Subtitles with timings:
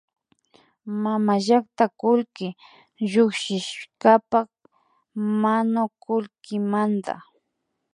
[1.01, 2.47] Mamallakta kullki
[3.11, 4.49] llukshishkapak
[5.41, 7.13] manukullkimanta